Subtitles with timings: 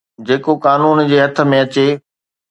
[0.27, 1.87] جيڪو قانون جي هٿ ۾ اچي